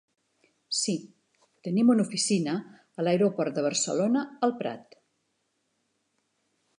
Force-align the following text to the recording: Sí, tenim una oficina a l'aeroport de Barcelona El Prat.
Sí, 0.77 0.93
tenim 1.67 1.91
una 1.95 2.05
oficina 2.07 2.55
a 3.03 3.07
l'aeroport 3.07 3.59
de 3.59 3.65
Barcelona 3.69 4.27
El 4.49 4.57
Prat. 4.63 4.99